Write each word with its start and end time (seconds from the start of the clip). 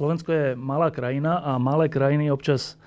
Slovensko 0.00 0.32
je 0.32 0.46
malá 0.56 0.88
krajina 0.88 1.44
a 1.44 1.60
malé 1.60 1.92
krajiny 1.92 2.32
občas 2.32 2.80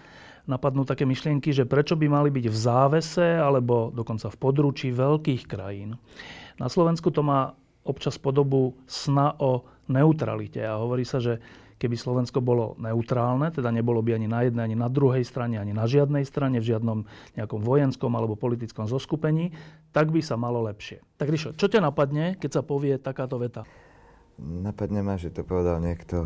napadnú 0.50 0.82
také 0.82 1.06
myšlienky, 1.06 1.54
že 1.54 1.70
prečo 1.70 1.94
by 1.94 2.10
mali 2.10 2.34
byť 2.34 2.50
v 2.50 2.58
závese 2.58 3.38
alebo 3.38 3.94
dokonca 3.94 4.34
v 4.34 4.38
područí 4.42 4.90
veľkých 4.90 5.46
krajín. 5.46 6.02
Na 6.58 6.74
Slovensku 6.74 7.14
to 7.14 7.22
má 7.22 7.54
občas 7.86 8.18
podobu 8.18 8.74
sna 8.90 9.30
o 9.38 9.62
neutralite 9.94 10.66
a 10.66 10.82
hovorí 10.82 11.06
sa, 11.06 11.22
že 11.22 11.38
keby 11.78 11.94
Slovensko 11.94 12.42
bolo 12.42 12.74
neutrálne, 12.82 13.54
teda 13.54 13.70
nebolo 13.70 14.02
by 14.02 14.18
ani 14.18 14.26
na 14.26 14.50
jednej, 14.50 14.74
ani 14.74 14.78
na 14.80 14.90
druhej 14.90 15.22
strane, 15.22 15.62
ani 15.62 15.70
na 15.70 15.86
žiadnej 15.86 16.26
strane, 16.26 16.58
v 16.58 16.74
žiadnom 16.74 17.06
nejakom 17.38 17.62
vojenskom 17.62 18.10
alebo 18.10 18.34
politickom 18.34 18.90
zoskupení, 18.90 19.54
tak 19.94 20.10
by 20.10 20.18
sa 20.18 20.34
malo 20.34 20.66
lepšie. 20.66 20.98
Tak 21.22 21.30
Ríšo, 21.30 21.54
čo 21.54 21.70
ťa 21.70 21.78
napadne, 21.78 22.42
keď 22.42 22.58
sa 22.58 22.62
povie 22.66 22.98
takáto 22.98 23.38
veta? 23.38 23.70
Napadne 24.42 25.06
ma, 25.06 25.14
že 25.14 25.30
to 25.30 25.46
povedal 25.46 25.78
niekto 25.78 26.26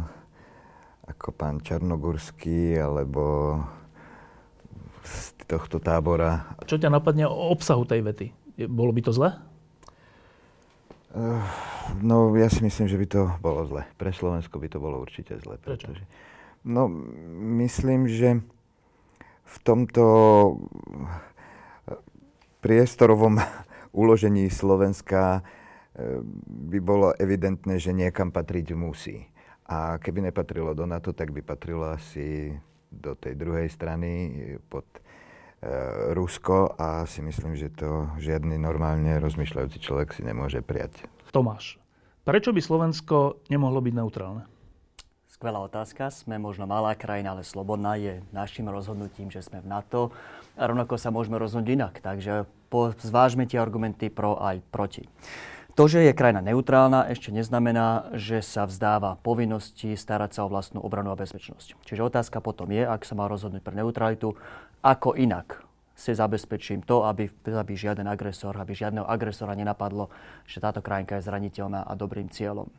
ako 1.08 1.32
pán 1.32 1.64
Čarnogurský 1.64 2.76
alebo 2.76 3.56
z 5.08 5.34
tohto 5.48 5.80
tábora. 5.80 6.60
Čo 6.68 6.76
ťa 6.78 6.92
napadne 6.92 7.26
o 7.32 7.52
obsahu 7.52 7.88
tej 7.88 8.04
vety? 8.04 8.28
Bolo 8.68 8.92
by 8.92 9.02
to 9.08 9.12
zle? 9.16 9.32
Uh, 11.16 11.40
no, 12.04 12.36
ja 12.36 12.52
si 12.52 12.60
myslím, 12.60 12.92
že 12.92 13.00
by 13.00 13.08
to 13.08 13.22
bolo 13.40 13.64
zle. 13.64 13.88
Pre 13.96 14.12
Slovensko 14.12 14.60
by 14.60 14.68
to 14.68 14.84
bolo 14.84 15.00
určite 15.00 15.40
zle. 15.40 15.56
Prečo? 15.56 15.88
Pretože, 15.88 16.04
no, 16.68 16.92
myslím, 17.64 18.12
že 18.12 18.44
v 19.48 19.58
tomto 19.64 20.04
priestorovom 22.60 23.40
uložení 24.02 24.52
Slovenska 24.52 25.40
eh, 25.96 26.20
by 26.68 26.80
bolo 26.84 27.16
evidentné, 27.16 27.80
že 27.80 27.96
niekam 27.96 28.36
patriť 28.36 28.76
musí. 28.76 29.32
A 29.68 30.00
keby 30.00 30.32
nepatrilo 30.32 30.72
do 30.72 30.88
NATO, 30.88 31.12
tak 31.12 31.36
by 31.36 31.44
patrilo 31.44 31.92
asi 31.92 32.56
do 32.88 33.20
tej 33.20 33.36
druhej 33.36 33.68
strany 33.68 34.32
pod 34.72 34.88
E, 35.58 36.14
Rusko 36.14 36.78
a 36.78 37.10
si 37.10 37.26
myslím, 37.26 37.58
že 37.58 37.74
to 37.74 38.14
žiadny 38.22 38.62
normálne 38.62 39.18
rozmýšľajúci 39.18 39.82
človek 39.82 40.14
si 40.14 40.22
nemôže 40.22 40.62
prijať. 40.62 41.10
Tomáš, 41.34 41.82
prečo 42.22 42.54
by 42.54 42.62
Slovensko 42.62 43.42
nemohlo 43.50 43.82
byť 43.82 43.94
neutrálne? 43.98 44.46
Skvelá 45.26 45.58
otázka. 45.66 46.14
Sme 46.14 46.38
možno 46.38 46.70
malá 46.70 46.94
krajina, 46.94 47.34
ale 47.34 47.42
slobodná 47.42 47.98
je 47.98 48.22
našim 48.30 48.70
rozhodnutím, 48.70 49.34
že 49.34 49.42
sme 49.42 49.66
v 49.66 49.70
NATO. 49.70 50.14
A 50.58 50.70
rovnako 50.70 50.98
sa 51.02 51.10
môžeme 51.10 51.42
rozhodnúť 51.42 51.74
inak. 51.74 51.94
Takže 52.06 52.46
zvážme 53.02 53.50
tie 53.50 53.58
argumenty 53.58 54.14
pro 54.14 54.38
aj 54.38 54.62
proti. 54.70 55.10
To, 55.78 55.86
že 55.86 56.10
je 56.10 56.18
krajina 56.18 56.42
neutrálna, 56.42 57.06
ešte 57.06 57.30
neznamená, 57.30 58.10
že 58.18 58.42
sa 58.42 58.66
vzdáva 58.66 59.22
povinnosti 59.22 59.94
starať 59.94 60.34
sa 60.34 60.42
o 60.42 60.50
vlastnú 60.50 60.82
obranu 60.82 61.14
a 61.14 61.20
bezpečnosť. 61.22 61.78
Čiže 61.86 62.02
otázka 62.02 62.42
potom 62.42 62.74
je, 62.74 62.82
ak 62.82 63.06
sa 63.06 63.14
má 63.14 63.30
rozhodnúť 63.30 63.62
pre 63.62 63.78
neutralitu, 63.78 64.34
ako 64.82 65.14
inak 65.14 65.62
si 65.94 66.18
zabezpečím 66.18 66.82
to, 66.82 67.06
aby, 67.06 67.30
aby 67.46 67.78
žiaden 67.78 68.10
agresor, 68.10 68.58
aby 68.58 68.74
žiadneho 68.74 69.06
agresora 69.06 69.54
nenapadlo, 69.54 70.10
že 70.50 70.58
táto 70.58 70.82
krajinka 70.82 71.22
je 71.22 71.30
zraniteľná 71.30 71.86
a 71.86 71.94
dobrým 71.94 72.34
cieľom. 72.34 72.74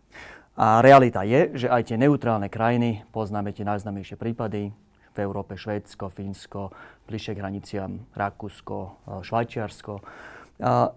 A 0.59 0.83
realita 0.83 1.23
je, 1.23 1.55
že 1.55 1.71
aj 1.71 1.95
tie 1.95 2.03
neutrálne 2.03 2.51
krajiny, 2.51 3.07
poznáme 3.15 3.55
tie 3.55 3.63
najznamejšie 3.63 4.19
prípady, 4.19 4.75
v 5.15 5.19
Európe 5.23 5.55
Švédsko, 5.55 6.11
Fínsko, 6.11 6.75
bližšie 7.07 7.39
k 7.39 7.43
hraniciam 7.47 8.11
Rakúsko, 8.19 8.79
Švajčiarsko, 9.23 10.03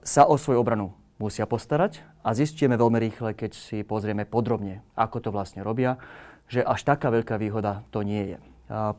sa 0.02 0.24
o 0.26 0.36
svoju 0.38 0.58
obranu 0.58 0.98
musia 1.22 1.46
postarať 1.46 2.02
a 2.26 2.34
zistíme 2.34 2.74
veľmi 2.74 2.98
rýchle, 2.98 3.38
keď 3.38 3.52
si 3.54 3.86
pozrieme 3.86 4.26
podrobne, 4.26 4.82
ako 4.98 5.18
to 5.22 5.30
vlastne 5.30 5.62
robia, 5.62 6.02
že 6.50 6.66
až 6.66 6.82
taká 6.82 7.14
veľká 7.14 7.38
výhoda 7.38 7.86
to 7.94 8.02
nie 8.02 8.36
je. 8.36 8.38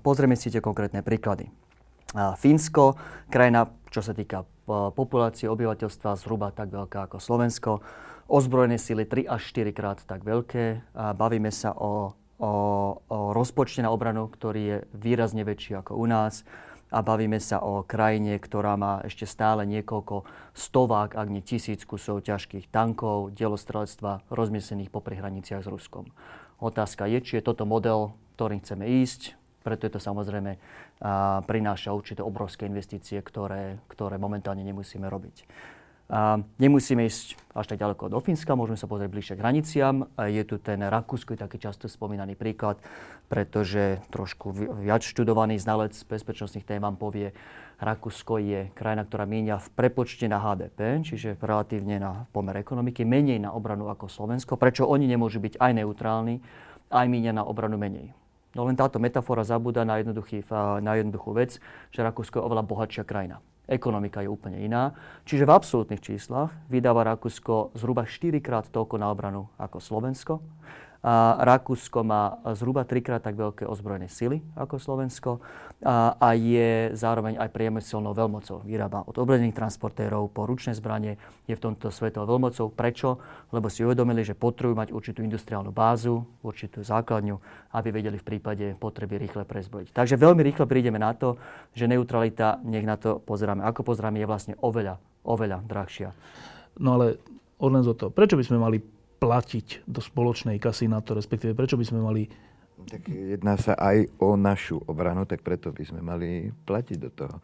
Pozrieme 0.06 0.38
si 0.38 0.49
tie 0.55 0.62
konkrétne 0.62 1.03
príklady. 1.03 1.50
Fínsko, 2.12 3.00
krajina, 3.33 3.72
čo 3.88 4.05
sa 4.05 4.12
týka 4.15 4.44
populácie 4.93 5.49
obyvateľstva, 5.49 6.21
zhruba 6.21 6.53
tak 6.53 6.71
veľká 6.71 7.10
ako 7.10 7.19
Slovensko, 7.19 7.72
ozbrojené 8.31 8.78
sily 8.78 9.04
3 9.04 9.27
až 9.28 9.43
4 9.53 9.72
krát 9.77 9.99
tak 10.04 10.22
veľké. 10.22 10.94
Bavíme 11.16 11.49
sa 11.49 11.72
o, 11.72 12.12
o, 12.39 12.53
o 13.09 13.19
rozpočte 13.33 13.81
na 13.81 13.93
obranu, 13.93 14.28
ktorý 14.28 14.62
je 14.62 14.77
výrazne 14.97 15.43
väčší 15.43 15.77
ako 15.81 15.99
u 15.99 16.06
nás 16.06 16.44
a 16.92 17.00
bavíme 17.00 17.41
sa 17.41 17.64
o 17.64 17.80
krajine, 17.80 18.36
ktorá 18.36 18.76
má 18.76 19.00
ešte 19.00 19.25
stále 19.25 19.64
niekoľko 19.64 20.28
stovák, 20.53 21.16
ak 21.16 21.28
nie 21.32 21.41
tisíc 21.41 21.88
kusov 21.88 22.20
ťažkých 22.28 22.69
tankov, 22.69 23.32
dielostrelectva 23.32 24.28
rozmiesených 24.28 24.92
po 24.92 25.00
hraniciach 25.00 25.64
s 25.64 25.72
Ruskom. 25.72 26.12
Otázka 26.60 27.08
je, 27.08 27.19
či 27.25 27.32
je 27.41 27.48
toto 27.48 27.64
model, 27.64 28.12
ktorým 28.36 28.60
chceme 28.60 28.84
ísť, 29.03 29.41
preto 29.64 29.88
je 29.88 29.92
to 29.97 30.00
samozrejme 30.03 30.53
a, 30.54 31.41
prináša 31.48 31.97
určité 31.97 32.20
obrovské 32.20 32.69
investície, 32.69 33.19
ktoré, 33.24 33.80
ktoré 33.88 34.20
momentálne 34.20 34.62
nemusíme 34.62 35.09
robiť. 35.09 35.48
A 36.12 36.45
nemusíme 36.61 37.09
ísť 37.09 37.41
až 37.56 37.73
tak 37.73 37.81
ďaleko 37.81 38.12
do 38.12 38.21
Fínska, 38.21 38.53
môžeme 38.53 38.77
sa 38.77 38.84
pozrieť 38.84 39.09
bližšie 39.09 39.34
k 39.41 39.41
hraniciam. 39.41 40.05
Je 40.21 40.45
tu 40.45 40.61
ten 40.61 40.77
Rakúsko, 40.84 41.41
taký 41.41 41.56
často 41.56 41.89
spomínaný 41.89 42.37
príklad, 42.37 42.77
pretože 43.33 43.97
trošku 44.12 44.53
viac 44.84 45.01
študovaný 45.01 45.56
znalec 45.56 45.97
bezpečnostných 45.97 46.69
tém 46.69 46.84
vám 46.84 47.01
povie, 47.01 47.33
Rakúsko 47.81 48.45
je 48.45 48.69
krajina, 48.77 49.09
ktorá 49.09 49.25
míňa 49.25 49.56
v 49.56 49.69
prepočte 49.72 50.28
na 50.28 50.37
HDP, 50.37 51.01
čiže 51.01 51.41
relatívne 51.41 51.97
na 51.97 52.28
pomer 52.28 52.61
ekonomiky, 52.61 53.09
menej 53.09 53.41
na 53.41 53.56
obranu 53.56 53.89
ako 53.89 54.12
Slovensko. 54.12 54.61
Prečo 54.61 54.84
oni 54.84 55.09
nemôžu 55.09 55.41
byť 55.41 55.56
aj 55.56 55.72
neutrálni, 55.81 56.45
aj 56.93 57.09
míňa 57.09 57.41
na 57.41 57.43
obranu 57.49 57.81
menej? 57.81 58.12
No 58.53 58.69
len 58.69 58.77
táto 58.77 59.01
metafora 59.01 59.49
zabúda 59.49 59.89
na, 59.89 59.97
na 59.97 60.93
jednoduchú 61.01 61.33
vec, 61.33 61.56
že 61.89 62.05
Rakúsko 62.05 62.37
je 62.37 62.45
oveľa 62.45 62.69
bohatšia 62.69 63.09
krajina 63.09 63.41
ekonomika 63.71 64.23
je 64.23 64.28
úplne 64.31 64.59
iná. 64.62 64.95
Čiže 65.27 65.47
v 65.47 65.55
absolútnych 65.55 66.03
číslach 66.03 66.50
vydáva 66.67 67.06
Rakúsko 67.06 67.75
zhruba 67.78 68.06
4 68.06 68.43
krát 68.43 68.67
toľko 68.69 68.99
na 68.99 69.09
obranu 69.11 69.49
ako 69.59 69.78
Slovensko. 69.78 70.34
A 71.03 71.35
Rakúsko 71.43 72.07
má 72.07 72.39
zhruba 72.55 72.87
trikrát 72.87 73.19
tak 73.19 73.35
veľké 73.35 73.67
ozbrojené 73.67 74.07
sily 74.07 74.39
ako 74.55 74.79
Slovensko 74.79 75.43
a, 75.83 76.15
a 76.15 76.39
je 76.39 76.95
zároveň 76.95 77.43
aj 77.43 77.51
priemyselnou 77.51 78.15
veľmocou. 78.15 78.63
Vyrába 78.63 79.03
od 79.11 79.19
oblených 79.19 79.51
transportérov 79.51 80.31
po 80.31 80.47
ručné 80.47 80.79
zbranie, 80.79 81.19
je 81.51 81.59
v 81.59 81.65
tomto 81.67 81.91
svetovou 81.91 82.39
veľmocou. 82.39 82.71
Prečo? 82.71 83.19
Lebo 83.51 83.67
si 83.67 83.83
uvedomili, 83.83 84.23
že 84.23 84.39
potrebujú 84.39 84.79
mať 84.79 84.89
určitú 84.95 85.27
industriálnu 85.27 85.75
bázu, 85.75 86.23
určitú 86.47 86.87
základňu, 86.87 87.34
aby 87.75 87.89
vedeli 87.91 88.23
v 88.23 88.29
prípade 88.39 88.79
potreby 88.79 89.27
rýchle 89.27 89.43
prezbrojiť. 89.43 89.91
Takže 89.91 90.15
veľmi 90.15 90.47
rýchle 90.47 90.71
prídeme 90.71 91.03
na 91.03 91.19
to, 91.19 91.34
že 91.75 91.91
neutralita, 91.91 92.63
nech 92.63 92.87
na 92.87 92.95
to 92.95 93.19
pozeráme, 93.19 93.67
ako 93.67 93.83
pozeráme, 93.83 94.23
je 94.23 94.31
vlastne 94.31 94.55
oveľa, 94.63 95.03
oveľa 95.27 95.67
drahšia. 95.67 96.15
No 96.79 96.95
ale 96.95 97.19
odlen 97.59 97.83
zo 97.83 97.99
toho, 97.99 98.15
prečo 98.15 98.39
by 98.39 98.47
sme 98.47 98.63
mali 98.63 99.02
platiť 99.22 99.87
do 99.87 100.03
spoločnej 100.03 100.59
kasy 100.59 100.91
na 100.91 100.99
to, 100.99 101.15
respektíve 101.15 101.55
prečo 101.55 101.78
by 101.78 101.87
sme 101.87 102.03
mali... 102.03 102.27
Tak 102.83 103.06
jedná 103.06 103.55
sa 103.55 103.78
aj 103.78 104.10
o 104.19 104.34
našu 104.34 104.83
obranu, 104.91 105.22
tak 105.22 105.47
preto 105.47 105.71
by 105.71 105.84
sme 105.87 106.03
mali 106.03 106.50
platiť 106.66 106.99
do 106.99 107.10
toho. 107.15 107.38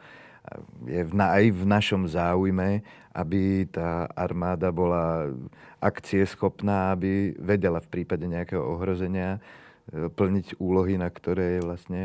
Je 0.90 1.06
v, 1.06 1.12
aj 1.14 1.44
v 1.54 1.62
našom 1.62 2.10
záujme, 2.10 2.82
aby 3.14 3.70
tá 3.70 4.10
armáda 4.18 4.74
bola 4.74 5.30
akcieschopná, 5.78 6.90
aby 6.98 7.38
vedela 7.38 7.78
v 7.78 8.02
prípade 8.02 8.26
nejakého 8.26 8.64
ohrozenia 8.64 9.38
e, 9.38 10.10
plniť 10.10 10.58
úlohy, 10.58 10.98
na 10.98 11.06
ktoré 11.06 11.60
je 11.60 11.62
vlastne 11.62 12.02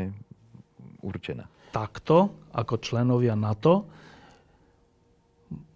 určená. 1.02 1.50
Takto, 1.74 2.30
ako 2.54 2.78
členovia 2.78 3.34
NATO, 3.34 3.90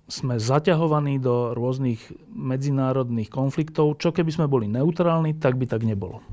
sme 0.08 0.40
zaťahovaní 0.40 1.20
do 1.20 1.52
rôznych 1.52 2.00
medzinárodných 2.32 3.28
konfliktov. 3.28 4.00
Čo 4.00 4.16
keby 4.16 4.32
sme 4.32 4.46
boli 4.48 4.64
neutrálni, 4.64 5.36
tak 5.36 5.60
by 5.60 5.68
tak 5.68 5.84
nebolo. 5.84 6.24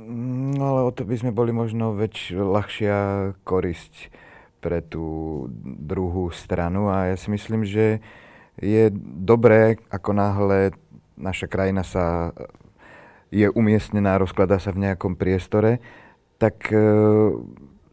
No 0.00 0.74
ale 0.74 0.80
o 0.88 0.90
to 0.90 1.04
by 1.04 1.14
sme 1.20 1.30
boli 1.30 1.52
možno 1.52 1.92
väč, 1.92 2.32
ľahšia 2.32 3.32
korisť 3.44 4.08
pre 4.64 4.80
tú 4.80 5.44
druhú 5.60 6.32
stranu 6.32 6.88
a 6.88 7.12
ja 7.12 7.16
si 7.20 7.28
myslím, 7.28 7.68
že 7.68 8.00
je 8.60 8.92
dobré, 9.24 9.80
ako 9.92 10.10
náhle 10.16 10.72
naša 11.20 11.48
krajina 11.48 11.84
sa 11.84 12.32
je 13.28 13.46
umiestnená, 13.52 14.20
rozkladá 14.20 14.58
sa 14.58 14.72
v 14.72 14.88
nejakom 14.88 15.14
priestore, 15.14 15.78
tak 16.40 16.68
e, 16.72 16.80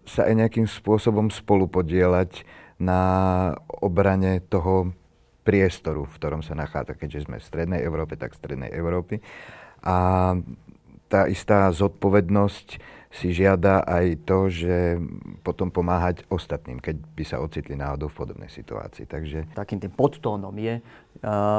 sa 0.08 0.26
aj 0.26 0.34
nejakým 0.34 0.68
spôsobom 0.68 1.30
spolu 1.30 1.68
podielať 1.68 2.48
na 2.78 3.02
obrane 3.82 4.42
toho 4.46 4.94
priestoru, 5.42 6.04
v 6.04 6.16
ktorom 6.20 6.42
sa 6.44 6.54
nachádza, 6.54 7.00
keďže 7.00 7.30
sme 7.30 7.40
v 7.40 7.48
Strednej 7.48 7.82
Európe, 7.82 8.20
tak 8.20 8.36
v 8.36 8.40
Strednej 8.44 8.72
Európy. 8.76 9.24
A 9.88 9.96
tá 11.08 11.22
istá 11.32 11.72
zodpovednosť 11.72 12.68
si 13.18 13.34
žiada 13.34 13.82
aj 13.82 14.30
to, 14.30 14.46
že 14.46 15.02
potom 15.42 15.74
pomáhať 15.74 16.22
ostatným, 16.30 16.78
keď 16.78 17.02
by 17.18 17.24
sa 17.26 17.42
ocitli 17.42 17.74
náhodou 17.74 18.14
v 18.14 18.20
podobnej 18.22 18.50
situácii. 18.54 19.10
Takže... 19.10 19.58
Takým 19.58 19.82
tým 19.82 19.90
podtónom 19.90 20.54
je, 20.54 20.86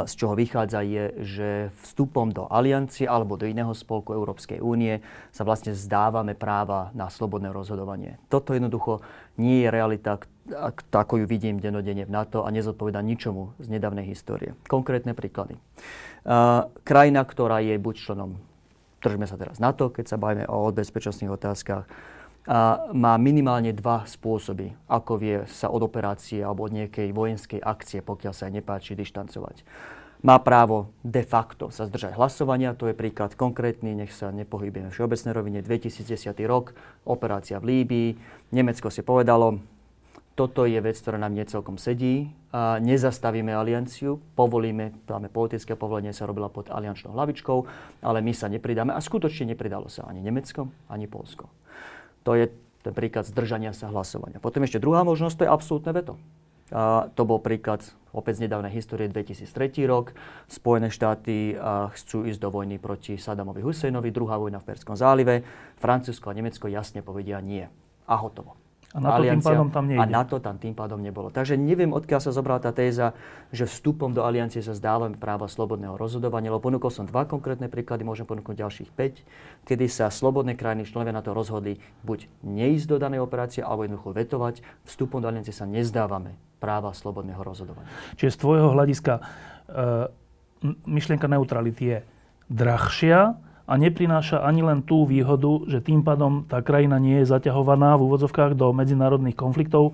z 0.06 0.12
čoho 0.14 0.38
vychádza, 0.38 0.86
je, 0.86 1.04
že 1.26 1.48
vstupom 1.82 2.30
do 2.30 2.46
aliancie 2.46 3.10
alebo 3.10 3.34
do 3.34 3.50
iného 3.50 3.74
spolku 3.74 4.14
Európskej 4.14 4.62
únie 4.62 5.02
sa 5.34 5.42
vlastne 5.42 5.74
zdávame 5.74 6.38
práva 6.38 6.94
na 6.94 7.10
slobodné 7.10 7.50
rozhodovanie. 7.50 8.22
Toto 8.30 8.54
jednoducho 8.54 9.02
nie 9.34 9.66
je 9.66 9.68
realita, 9.74 10.22
ako 10.94 11.14
ju 11.20 11.26
vidím 11.26 11.58
denodene 11.58 12.06
v 12.06 12.14
NATO 12.14 12.46
a 12.46 12.54
nezodpoveda 12.54 13.02
ničomu 13.02 13.58
z 13.58 13.66
nedávnej 13.66 14.06
histórie. 14.06 14.54
Konkrétne 14.70 15.10
príklady. 15.10 15.58
Krajina, 16.86 17.22
ktorá 17.26 17.58
je 17.58 17.74
buď 17.82 17.94
členom 17.98 18.38
držme 19.02 19.26
sa 19.26 19.38
teraz 19.38 19.62
na 19.62 19.70
to, 19.74 19.90
keď 19.90 20.04
sa 20.10 20.20
bavíme 20.20 20.46
o 20.50 20.70
bezpečnostných 20.74 21.34
otázkach, 21.34 21.84
a 22.48 22.88
má 22.96 23.12
minimálne 23.20 23.76
dva 23.76 24.08
spôsoby, 24.08 24.72
ako 24.88 25.20
vie 25.20 25.44
sa 25.52 25.68
od 25.68 25.84
operácie 25.84 26.40
alebo 26.40 26.64
od 26.64 26.72
nejakej 26.72 27.12
vojenskej 27.12 27.60
akcie, 27.60 28.00
pokiaľ 28.00 28.32
sa 28.32 28.48
nepáči, 28.48 28.96
dištancovať. 28.96 29.68
Má 30.24 30.40
právo 30.40 30.90
de 31.04 31.20
facto 31.22 31.68
sa 31.68 31.84
zdržať 31.84 32.16
hlasovania, 32.16 32.72
to 32.72 32.88
je 32.88 32.96
príklad 32.96 33.36
konkrétny, 33.36 33.92
nech 33.92 34.16
sa 34.16 34.32
nepohybujeme 34.32 34.88
v 34.88 34.96
všeobecnej 34.96 35.32
rovine, 35.36 35.58
2010 35.60 36.08
rok, 36.48 36.72
operácia 37.04 37.60
v 37.60 37.84
Líbii, 37.84 38.10
Nemecko 38.50 38.88
si 38.88 39.04
povedalo, 39.04 39.60
toto 40.38 40.70
je 40.70 40.78
vec, 40.78 40.94
ktorá 40.94 41.18
nám 41.18 41.34
necelkom 41.34 41.82
sedí. 41.82 42.30
A 42.54 42.78
nezastavíme 42.78 43.50
alianciu, 43.50 44.22
povolíme, 44.38 44.94
máme 45.10 45.26
politické 45.26 45.74
povolenie, 45.74 46.14
sa 46.14 46.30
robila 46.30 46.46
pod 46.46 46.70
aliančnou 46.70 47.10
hlavičkou, 47.10 47.58
ale 48.06 48.22
my 48.22 48.30
sa 48.30 48.46
nepridáme. 48.46 48.94
A 48.94 49.02
skutočne 49.02 49.50
nepridalo 49.50 49.90
sa 49.90 50.06
ani 50.06 50.22
Nemecko, 50.22 50.70
ani 50.86 51.10
Polsko. 51.10 51.50
To 52.22 52.38
je 52.38 52.54
ten 52.86 52.94
príklad 52.94 53.26
zdržania 53.26 53.74
sa 53.74 53.90
hlasovania. 53.90 54.38
Potom 54.38 54.62
ešte 54.62 54.78
druhá 54.78 55.02
možnosť, 55.02 55.42
to 55.42 55.44
je 55.44 55.50
absolútne 55.50 55.90
veto. 55.90 56.14
A 56.70 57.10
to 57.18 57.26
bol 57.26 57.42
príklad 57.42 57.82
opäť 58.14 58.38
z 58.38 58.46
nedávnej 58.46 58.70
histórie 58.70 59.10
2003 59.10 59.88
rok. 59.90 60.14
Spojené 60.46 60.92
štáty 60.92 61.58
chcú 61.98 62.28
ísť 62.28 62.38
do 62.38 62.48
vojny 62.54 62.78
proti 62.78 63.18
Sadamovi 63.18 63.64
Husseinovi, 63.66 64.14
druhá 64.14 64.38
vojna 64.38 64.62
v 64.62 64.72
Perskom 64.72 64.94
zálive. 64.94 65.42
Francúzsko 65.82 66.30
a 66.30 66.36
Nemecko 66.38 66.70
jasne 66.70 67.02
povedia 67.02 67.42
nie. 67.42 67.66
A 68.06 68.14
hotovo. 68.20 68.54
A 68.96 69.04
na 69.04 69.12
to 69.12 69.20
aliancia, 69.20 69.36
tým 69.36 69.48
pádom 69.52 69.68
tam 69.68 69.84
nejde. 69.84 70.00
A 70.00 70.04
na 70.08 70.22
to 70.24 70.36
tam 70.40 70.56
tým 70.56 70.72
pádom 70.72 70.96
nebolo. 71.04 71.28
Takže 71.28 71.60
neviem, 71.60 71.92
odkiaľ 71.92 72.24
sa 72.24 72.32
zobrala 72.32 72.56
tá 72.56 72.72
téza, 72.72 73.12
že 73.52 73.68
vstupom 73.68 74.16
do 74.16 74.24
aliancie 74.24 74.64
sa 74.64 74.72
zdávame 74.72 75.20
práva 75.20 75.44
slobodného 75.44 75.92
rozhodovania, 76.00 76.48
lebo 76.48 76.64
ponúkol 76.64 76.88
som 76.88 77.04
dva 77.04 77.28
konkrétne 77.28 77.68
príklady, 77.68 78.08
môžem 78.08 78.24
ponúknuť 78.24 78.56
ďalších 78.56 78.90
5, 78.96 79.68
kedy 79.68 79.86
sa 79.92 80.08
slobodné 80.08 80.56
krajiny 80.56 80.88
členovia 80.88 81.12
na 81.12 81.20
to 81.20 81.36
rozhodli 81.36 81.84
buď 82.00 82.32
neísť 82.40 82.86
do 82.88 82.96
danej 82.96 83.20
operácie, 83.20 83.60
alebo 83.60 83.84
jednoducho 83.84 84.16
vetovať. 84.16 84.64
Vstupom 84.88 85.20
do 85.20 85.28
aliancie 85.28 85.52
sa 85.52 85.68
nezdávame 85.68 86.40
práva 86.56 86.96
slobodného 86.96 87.44
rozhodovania. 87.44 87.92
Čiže 88.16 88.34
z 88.34 88.38
tvojho 88.40 88.72
hľadiska 88.72 89.20
e, 89.20 89.22
myšlienka 90.88 91.28
neutrality 91.28 91.84
je 91.84 91.98
drahšia, 92.48 93.36
a 93.68 93.76
neprináša 93.76 94.40
ani 94.40 94.64
len 94.64 94.80
tú 94.80 95.04
výhodu, 95.04 95.68
že 95.68 95.84
tým 95.84 96.00
pádom 96.00 96.48
tá 96.48 96.64
krajina 96.64 96.96
nie 96.96 97.20
je 97.20 97.28
zaťahovaná 97.28 98.00
v 98.00 98.08
úvodzovkách 98.08 98.56
do 98.56 98.72
medzinárodných 98.72 99.36
konfliktov, 99.36 99.92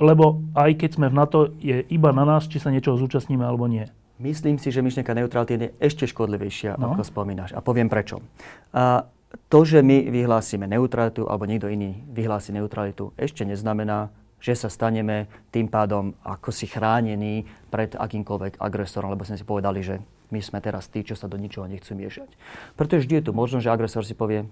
lebo 0.00 0.40
aj 0.56 0.80
keď 0.80 0.90
sme 0.96 1.06
v 1.12 1.18
NATO, 1.18 1.38
je 1.60 1.84
iba 1.92 2.10
na 2.16 2.24
nás, 2.24 2.48
či 2.48 2.56
sa 2.56 2.72
niečoho 2.72 2.96
zúčastníme 2.96 3.44
alebo 3.44 3.68
nie. 3.68 3.84
Myslím 4.18 4.56
si, 4.56 4.72
že 4.72 4.80
myšlienka 4.80 5.14
neutrality 5.14 5.54
je 5.54 5.68
ešte 5.78 6.08
škodlivejšia, 6.08 6.80
no. 6.80 6.96
ako 6.96 7.04
spomínaš. 7.04 7.54
A 7.54 7.60
poviem 7.60 7.86
prečo. 7.92 8.24
A 8.72 9.06
to, 9.52 9.68
že 9.68 9.84
my 9.84 10.08
vyhlásime 10.08 10.64
neutralitu 10.64 11.28
alebo 11.28 11.44
niekto 11.44 11.68
iný 11.68 12.02
vyhlási 12.08 12.56
neutralitu, 12.56 13.12
ešte 13.20 13.44
neznamená, 13.44 14.08
že 14.40 14.56
sa 14.56 14.72
staneme 14.72 15.28
tým 15.52 15.68
pádom 15.68 16.16
ako 16.24 16.50
si 16.54 16.64
chránení 16.70 17.44
pred 17.68 17.92
akýmkoľvek 17.94 18.58
agresorom, 18.62 19.12
lebo 19.12 19.26
sme 19.26 19.36
si 19.36 19.44
povedali, 19.44 19.82
že 19.84 20.00
my 20.28 20.40
sme 20.44 20.58
teraz 20.60 20.88
tí, 20.92 21.04
čo 21.04 21.16
sa 21.16 21.26
do 21.26 21.40
ničoho 21.40 21.64
nechcú 21.68 21.96
miešať. 21.96 22.28
Pretože 22.76 23.04
vždy 23.04 23.14
je 23.20 23.24
tu 23.28 23.32
možnosť, 23.32 23.64
že 23.64 23.70
agresor 23.72 24.04
si 24.04 24.12
povie, 24.12 24.44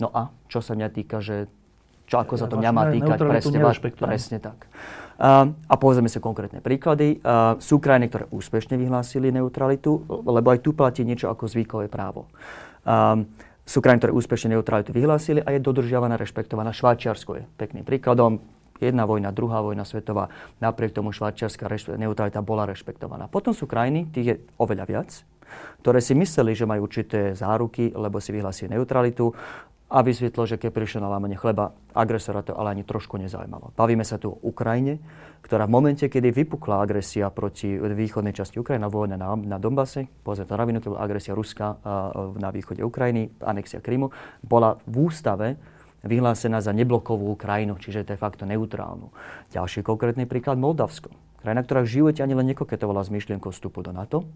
no 0.00 0.08
a 0.12 0.32
čo 0.48 0.64
sa 0.64 0.72
mňa 0.72 0.88
týka, 0.92 1.20
že 1.20 1.50
čo 2.06 2.22
ako 2.22 2.38
sa 2.38 2.46
to 2.46 2.54
mňa 2.54 2.70
má 2.70 2.86
týkať, 2.86 3.18
presne, 3.18 3.58
presne 3.98 4.38
tak. 4.38 4.70
Uh, 5.16 5.50
a 5.66 5.74
povedzme 5.74 6.06
si 6.06 6.22
konkrétne 6.22 6.62
príklady. 6.62 7.18
Uh, 7.18 7.58
sú 7.58 7.82
krajiny, 7.82 8.06
ktoré 8.06 8.24
úspešne 8.30 8.78
vyhlásili 8.78 9.34
neutralitu, 9.34 10.06
lebo 10.06 10.54
aj 10.54 10.62
tu 10.62 10.70
platí 10.70 11.02
niečo 11.02 11.32
ako 11.32 11.50
zvykové 11.50 11.90
právo. 11.90 12.30
Uh, 12.86 13.26
sú 13.66 13.82
krajiny, 13.82 14.06
ktoré 14.06 14.12
úspešne 14.14 14.54
neutralitu 14.54 14.94
vyhlásili 14.94 15.42
a 15.42 15.50
je 15.50 15.58
dodržiavaná, 15.58 16.14
rešpektovaná. 16.14 16.70
Švajčiarsko 16.70 17.42
je 17.42 17.44
pekným 17.58 17.82
príkladom 17.82 18.38
jedna 18.80 19.04
vojna, 19.04 19.32
druhá 19.32 19.60
vojna 19.60 19.84
svetová, 19.84 20.28
napriek 20.60 20.92
tomu 20.92 21.12
švajčiarska 21.12 21.68
neutralita 21.96 22.40
bola 22.44 22.68
rešpektovaná. 22.68 23.28
Potom 23.28 23.56
sú 23.56 23.64
krajiny, 23.68 24.08
tých 24.12 24.26
je 24.26 24.34
oveľa 24.60 24.84
viac, 24.86 25.10
ktoré 25.82 26.02
si 26.02 26.18
mysleli, 26.18 26.52
že 26.52 26.66
majú 26.66 26.90
určité 26.90 27.32
záruky, 27.32 27.94
lebo 27.94 28.18
si 28.18 28.34
vyhlasili 28.34 28.74
neutralitu 28.74 29.30
a 29.86 30.02
vysvetlo, 30.02 30.50
že 30.50 30.58
keď 30.58 30.70
prišiel 30.74 30.98
na 30.98 31.06
lámanie 31.06 31.38
chleba, 31.38 31.70
agresora 31.94 32.42
to 32.42 32.58
ale 32.58 32.74
ani 32.74 32.82
trošku 32.82 33.22
nezaujímalo. 33.22 33.70
Bavíme 33.78 34.02
sa 34.02 34.18
tu 34.18 34.34
o 34.34 34.42
Ukrajine, 34.42 34.98
ktorá 35.46 35.70
v 35.70 35.78
momente, 35.78 36.10
kedy 36.10 36.34
vypukla 36.34 36.82
agresia 36.82 37.30
proti 37.30 37.78
východnej 37.78 38.34
časti 38.34 38.58
Ukrajiny, 38.58 38.82
vojna 38.90 39.14
na, 39.14 39.38
na 39.38 39.62
Donbase, 39.62 40.10
to 40.26 40.54
ravinu, 40.58 40.82
to 40.82 40.90
bola 40.90 41.06
agresia 41.06 41.38
Ruska 41.38 41.78
na 42.34 42.50
východe 42.50 42.82
Ukrajiny, 42.82 43.38
anexia 43.46 43.78
Krymu, 43.78 44.10
bola 44.42 44.74
v 44.90 45.06
ústave 45.06 45.54
vyhlásená 46.06 46.62
za 46.62 46.70
neblokovú 46.70 47.34
krajinu, 47.36 47.76
čiže 47.78 48.06
de 48.06 48.16
facto 48.18 48.46
neutrálnu. 48.48 49.10
Ďalší 49.50 49.82
konkrétny 49.82 50.24
príklad 50.24 50.56
Moldavsko. 50.58 51.10
Krajina, 51.42 51.62
ktorá 51.62 51.86
v 51.86 51.92
živote 51.92 52.22
ani 52.22 52.34
len 52.34 52.50
nekoketovala 52.50 53.06
s 53.06 53.10
myšlienkou 53.12 53.54
vstupu 53.54 53.82
do 53.82 53.94
NATO, 53.94 54.26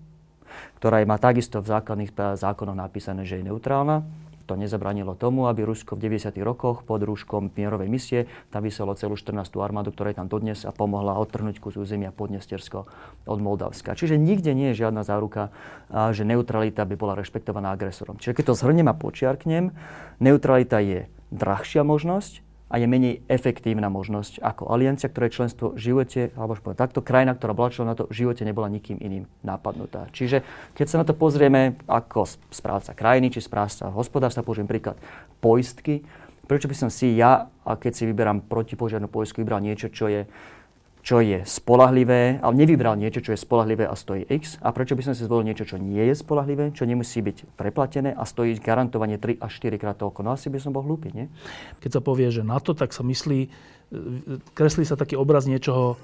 ktorá 0.82 1.02
má 1.06 1.19
takisto 1.19 1.62
v 1.62 1.70
základných 1.70 2.14
zákonoch 2.38 2.78
napísané, 2.78 3.22
že 3.26 3.38
je 3.38 3.49
neutrálna. 3.50 4.06
To 4.50 4.58
nezabranilo 4.58 5.14
tomu, 5.14 5.46
aby 5.46 5.62
Rusko 5.62 5.94
v 5.94 6.11
90. 6.11 6.34
rokoch 6.43 6.82
pod 6.82 7.06
rúškom 7.06 7.55
mierovej 7.55 7.87
misie 7.87 8.20
tam 8.50 8.66
vyselo 8.66 8.99
celú 8.99 9.14
14. 9.14 9.46
armádu, 9.62 9.94
ktorá 9.94 10.11
je 10.11 10.19
tam 10.19 10.26
dodnes 10.26 10.66
a 10.66 10.75
pomohla 10.75 11.23
odtrhnúť 11.23 11.62
kus 11.62 11.78
územia 11.78 12.11
Podnestersko 12.11 12.90
od 13.31 13.38
Moldavska. 13.38 13.94
Čiže 13.94 14.19
nikde 14.19 14.50
nie 14.58 14.75
je 14.75 14.82
žiadna 14.82 15.06
záruka, 15.06 15.55
že 15.87 16.26
neutralita 16.26 16.82
by 16.82 16.99
bola 16.99 17.14
rešpektovaná 17.14 17.70
agresorom. 17.78 18.19
Čiže 18.19 18.43
keď 18.43 18.44
to 18.50 18.58
zhrnem 18.58 18.90
a 18.90 18.94
počiarknem, 18.99 19.70
neutralita 20.19 20.82
je 20.82 21.06
drahšia 21.30 21.86
možnosť 21.86 22.42
a 22.70 22.78
je 22.78 22.86
menej 22.86 23.26
efektívna 23.26 23.90
možnosť 23.90 24.38
ako 24.38 24.70
aliancia, 24.70 25.10
ktoré 25.10 25.26
členstvo 25.26 25.74
v 25.74 25.82
živote, 25.82 26.30
alebo 26.38 26.54
povedať, 26.54 26.86
takto 26.86 27.02
krajina, 27.02 27.34
ktorá 27.34 27.50
bola 27.50 27.75
členom 27.75 27.90
na 27.90 27.99
to, 27.99 28.06
v 28.06 28.14
živote 28.14 28.46
nebola 28.46 28.70
nikým 28.70 28.94
iným 29.02 29.26
napadnutá. 29.42 30.06
Čiže 30.14 30.46
keď 30.78 30.87
sa 30.87 31.02
na 31.02 31.04
to 31.06 31.18
pozrieme 31.18 31.75
ako 31.90 32.30
správca 32.54 32.94
krajiny 32.94 33.34
či 33.34 33.42
správca 33.42 33.90
hospodárstva, 33.90 34.46
použijem 34.46 34.70
príklad 34.70 34.94
poistky, 35.42 36.06
prečo 36.46 36.70
by 36.70 36.76
som 36.78 36.90
si 36.94 37.18
ja, 37.18 37.50
a 37.66 37.75
keď 37.75 37.92
si 37.94 38.06
vyberám 38.06 38.46
protipožiarnú 38.46 39.10
poistku, 39.10 39.42
vybral 39.42 39.62
niečo, 39.62 39.90
čo 39.90 40.06
je 40.06 40.30
čo 41.00 41.25
je 41.25 41.40
spolahlivé, 41.49 42.45
ale 42.45 42.54
nevybral 42.54 42.92
niečo, 42.97 43.25
čo 43.25 43.33
je 43.33 43.40
spolahlivé 43.40 43.88
a 43.88 43.97
stojí 43.97 44.28
X. 44.28 44.61
A 44.61 44.69
prečo 44.73 44.92
by 44.92 45.02
som 45.09 45.14
si 45.16 45.25
zvolil 45.25 45.49
niečo, 45.49 45.64
čo 45.64 45.80
nie 45.80 46.04
je 46.04 46.14
spolahlivé, 46.14 46.76
čo 46.76 46.85
nemusí 46.85 47.25
byť 47.25 47.57
preplatené 47.57 48.12
a 48.12 48.23
stojí 48.28 48.52
garantovanie 48.61 49.16
3 49.16 49.40
až 49.40 49.52
4 49.64 49.80
krát 49.80 49.97
toľko. 49.97 50.21
No 50.21 50.37
asi 50.37 50.52
by 50.52 50.61
som 50.61 50.76
bol 50.76 50.85
hlúpy, 50.85 51.09
nie? 51.16 51.33
Keď 51.80 51.90
sa 51.99 52.00
povie, 52.04 52.28
že 52.28 52.45
na 52.45 52.61
to, 52.61 52.76
tak 52.76 52.92
sa 52.92 53.00
myslí, 53.00 53.49
kreslí 54.52 54.85
sa 54.85 55.00
taký 55.00 55.16
obraz 55.16 55.49
niečoho 55.49 55.97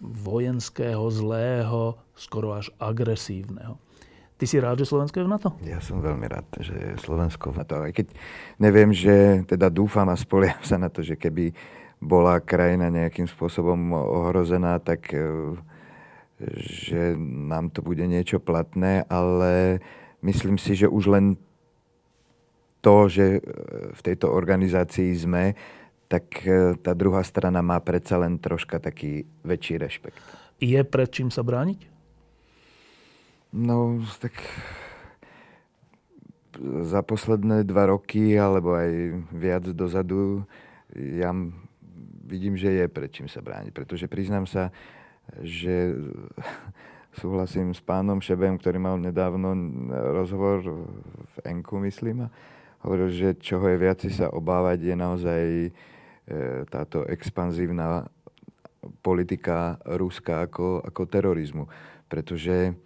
vojenského, 0.00 1.04
zlého, 1.12 1.96
skoro 2.16 2.56
až 2.56 2.72
agresívneho. 2.80 3.80
Ty 4.36 4.44
si 4.44 4.60
rád, 4.60 4.84
že 4.84 4.92
Slovensko 4.92 5.16
je 5.16 5.24
v 5.24 5.32
NATO? 5.32 5.48
Ja 5.64 5.80
som 5.80 6.04
veľmi 6.04 6.28
rád, 6.28 6.44
že 6.60 6.76
je 6.76 7.00
Slovensko 7.00 7.56
v 7.56 7.64
NATO. 7.64 7.80
Aj 7.80 7.88
keď 7.88 8.12
neviem, 8.60 8.92
že 8.92 9.40
teda 9.48 9.72
dúfam 9.72 10.04
a 10.12 10.16
spoliam 10.16 10.60
sa 10.60 10.76
na 10.76 10.92
to, 10.92 11.00
že 11.00 11.16
keby 11.16 11.56
bola 12.00 12.40
krajina 12.44 12.92
nejakým 12.92 13.26
spôsobom 13.26 13.92
ohrozená, 13.96 14.76
tak 14.78 15.10
e, 15.16 15.56
že 16.60 17.16
nám 17.20 17.72
to 17.72 17.80
bude 17.80 18.04
niečo 18.04 18.36
platné, 18.36 19.04
ale 19.08 19.80
myslím 20.20 20.60
si, 20.60 20.76
že 20.76 20.88
už 20.88 21.04
len 21.08 21.26
to, 22.84 23.08
že 23.08 23.26
e, 23.36 23.40
v 23.96 24.00
tejto 24.04 24.28
organizácii 24.28 25.10
sme, 25.16 25.56
tak 26.06 26.44
e, 26.46 26.76
tá 26.78 26.92
druhá 26.92 27.24
strana 27.24 27.64
má 27.64 27.80
predsa 27.80 28.20
len 28.20 28.38
troška 28.38 28.78
taký 28.78 29.26
väčší 29.42 29.80
rešpekt. 29.80 30.20
Je 30.60 30.80
pred 30.84 31.08
čím 31.10 31.32
sa 31.32 31.42
brániť? 31.42 31.96
No, 33.56 34.04
tak 34.20 34.36
za 36.84 37.00
posledné 37.04 37.64
dva 37.68 37.92
roky, 37.92 38.36
alebo 38.36 38.76
aj 38.76 38.90
viac 39.32 39.64
dozadu, 39.76 40.44
ja 40.96 41.32
vidím, 42.26 42.58
že 42.58 42.74
je 42.74 42.84
pred 42.90 43.08
čím 43.08 43.30
sa 43.30 43.38
brániť. 43.38 43.70
Pretože 43.70 44.10
priznám 44.10 44.50
sa, 44.50 44.74
že 45.40 45.94
súhlasím 47.20 47.72
s 47.72 47.80
pánom 47.80 48.18
Šebem, 48.18 48.58
ktorý 48.58 48.82
mal 48.82 48.98
nedávno 48.98 49.54
rozhovor 50.12 50.60
v 51.22 51.36
Enku, 51.46 51.78
myslím. 51.86 52.28
hovoril, 52.84 53.08
že 53.14 53.38
čoho 53.38 53.70
je 53.70 53.78
viac 53.78 54.02
sa 54.10 54.28
obávať, 54.28 54.78
je 54.84 54.94
naozaj 54.94 55.42
e, 55.66 55.70
táto 56.68 57.06
expanzívna 57.08 58.04
politika 59.00 59.80
Ruska 59.82 60.46
ako, 60.46 60.84
ako 60.84 61.02
terorizmu. 61.08 61.64
Pretože 62.06 62.76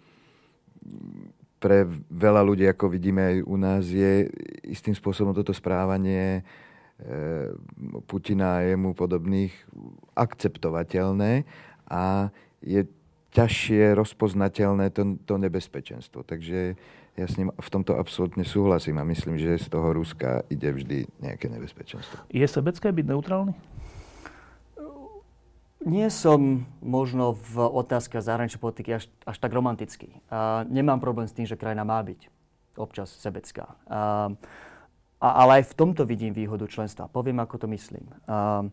pre 1.61 1.85
veľa 2.09 2.41
ľudí, 2.41 2.65
ako 2.65 2.89
vidíme 2.89 3.21
aj 3.21 3.35
u 3.45 3.55
nás, 3.59 3.85
je 3.85 4.25
istým 4.65 4.97
spôsobom 4.97 5.29
toto 5.29 5.53
správanie 5.53 6.41
Putina 8.05 8.61
a 8.61 8.65
jemu 8.65 8.93
podobných 8.93 9.53
akceptovateľné 10.13 11.43
a 11.89 12.29
je 12.61 12.85
ťažšie 13.31 13.95
rozpoznateľné 13.97 14.91
to, 14.93 15.17
to 15.23 15.35
nebezpečenstvo. 15.39 16.21
Takže 16.21 16.75
ja 17.17 17.25
s 17.27 17.35
ním 17.35 17.51
v 17.51 17.69
tomto 17.71 17.97
absolútne 17.97 18.45
súhlasím 18.45 18.99
a 19.01 19.07
myslím, 19.07 19.35
že 19.35 19.59
z 19.59 19.67
toho 19.67 19.91
Ruska 19.91 20.47
ide 20.47 20.71
vždy 20.71 21.09
nejaké 21.19 21.51
nebezpečenstvo. 21.51 22.27
Je 22.31 22.45
sebecké 22.47 22.91
byť 22.91 23.05
neutrálny? 23.07 23.53
Nie 25.81 26.13
som 26.13 26.69
možno 26.77 27.33
v 27.33 27.65
otázke 27.65 28.21
zahraničnej 28.21 28.61
politiky 28.61 29.01
až, 29.01 29.09
až 29.25 29.37
tak 29.41 29.49
romantický. 29.49 30.21
A 30.29 30.61
nemám 30.69 31.01
problém 31.01 31.25
s 31.25 31.33
tým, 31.33 31.49
že 31.49 31.57
krajina 31.57 31.81
má 31.81 31.97
byť 32.05 32.29
občas 32.77 33.09
sebecká. 33.17 33.73
A, 33.89 34.29
a, 35.21 35.45
ale 35.45 35.61
aj 35.61 35.71
v 35.71 35.77
tomto 35.77 36.03
vidím 36.03 36.33
výhodu 36.33 36.65
členstva. 36.65 37.05
Poviem, 37.05 37.39
ako 37.39 37.61
to 37.61 37.67
myslím. 37.69 38.09
A, 38.25 38.65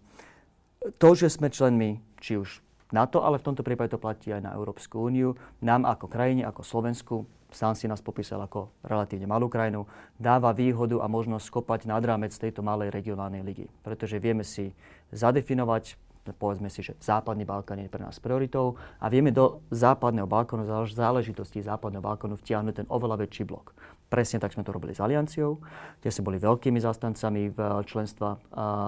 to, 0.97 1.09
že 1.13 1.29
sme 1.29 1.53
členmi, 1.53 2.01
či 2.19 2.41
už 2.41 2.65
NATO, 2.89 3.21
ale 3.21 3.37
v 3.37 3.53
tomto 3.53 3.61
prípade 3.61 3.93
to 3.93 4.01
platí 4.01 4.33
aj 4.33 4.41
na 4.41 4.57
Európsku 4.57 4.97
úniu, 4.97 5.37
nám 5.61 5.85
ako 5.85 6.09
krajine, 6.09 6.49
ako 6.49 6.65
Slovensku, 6.65 7.17
sám 7.53 7.77
si 7.77 7.85
nás 7.85 8.01
popísal 8.01 8.41
ako 8.41 8.73
relatívne 8.81 9.29
malú 9.29 9.53
krajinu, 9.53 9.85
dáva 10.17 10.57
výhodu 10.57 11.01
a 11.01 11.07
možnosť 11.09 11.45
skopať 11.45 11.81
nad 11.85 12.01
rámec 12.01 12.33
tejto 12.33 12.65
malej 12.65 12.89
regionálnej 12.89 13.45
ligy. 13.45 13.67
Pretože 13.85 14.17
vieme 14.17 14.45
si 14.45 14.73
zadefinovať 15.13 16.01
povedzme 16.37 16.69
si, 16.69 16.85
že 16.85 16.93
Západný 17.01 17.49
Balkán 17.49 17.81
je 17.81 17.89
pre 17.89 18.05
nás 18.05 18.21
prioritou 18.21 18.77
a 19.01 19.09
vieme 19.09 19.33
do 19.33 19.65
Západného 19.73 20.29
Balkánu, 20.29 20.69
záležitosti 20.93 21.65
Západného 21.65 22.05
Balkánu 22.05 22.37
vtiahnuť 22.37 22.75
ten 22.85 22.87
oveľa 22.93 23.25
väčší 23.25 23.49
blok. 23.49 23.73
Presne 24.09 24.41
tak 24.41 24.57
sme 24.57 24.65
to 24.65 24.73
robili 24.73 24.97
s 24.97 25.05
Alianciou, 25.05 25.61
kde 26.01 26.09
sme 26.09 26.33
boli 26.33 26.39
veľkými 26.41 26.81
zastancami 26.81 27.53
v 27.53 27.59
členstva 27.85 28.41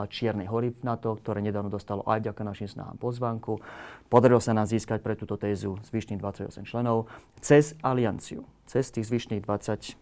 Čiernej 0.09 0.49
hory 0.49 0.73
v 0.73 0.81
NATO, 0.81 1.13
ktoré 1.21 1.45
nedávno 1.45 1.69
dostalo 1.69 2.01
aj 2.09 2.25
vďaka 2.25 2.41
našim 2.41 2.69
snahám 2.73 2.97
pozvánku. 2.97 3.61
Podarilo 4.09 4.41
sa 4.41 4.57
nám 4.57 4.65
získať 4.65 5.05
pre 5.05 5.15
túto 5.21 5.37
tézu 5.37 5.77
zvyšných 5.93 6.19
28 6.19 6.65
členov 6.65 7.13
cez 7.45 7.77
Alianciu 7.85 8.49
cez 8.71 8.87
tých 8.95 9.11
zvyšných 9.11 9.43
27 9.43 9.99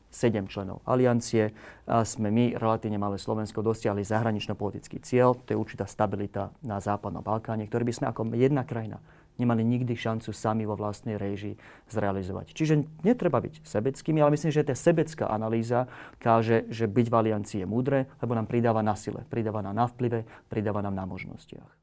členov 0.52 0.84
aliancie 0.84 1.56
sme 1.88 2.28
my, 2.28 2.60
relatívne 2.60 3.00
malé 3.00 3.16
Slovensko, 3.16 3.64
dosiahli 3.64 4.04
zahranično-politický 4.04 5.00
cieľ, 5.00 5.40
to 5.40 5.56
je 5.56 5.58
určitá 5.58 5.88
stabilita 5.88 6.52
na 6.60 6.76
Západnom 6.76 7.24
Balkáne, 7.24 7.64
ktorý 7.64 7.88
by 7.88 7.94
sme 7.96 8.06
ako 8.12 8.28
jedna 8.36 8.68
krajina 8.68 9.00
nemali 9.38 9.62
nikdy 9.62 9.94
šancu 9.94 10.34
sami 10.34 10.66
vo 10.66 10.74
vlastnej 10.74 11.14
réžii 11.14 11.56
zrealizovať. 11.88 12.52
Čiže 12.52 12.84
netreba 13.06 13.38
byť 13.38 13.62
sebeckými, 13.62 14.18
ale 14.18 14.34
myslím, 14.34 14.50
že 14.50 14.66
tá 14.66 14.74
sebecká 14.74 15.30
analýza 15.30 15.86
káže, 16.18 16.66
že 16.68 16.90
byť 16.90 17.06
v 17.06 17.14
aliancii 17.14 17.58
je 17.62 17.66
múdre, 17.70 18.10
lebo 18.18 18.34
nám 18.34 18.50
pridáva 18.50 18.82
na 18.82 18.98
sile, 18.98 19.22
pridáva 19.30 19.62
nám 19.62 19.78
na 19.78 19.86
vplyve, 19.86 20.26
pridáva 20.50 20.82
nám 20.82 20.98
na 20.98 21.06
možnostiach. 21.06 21.77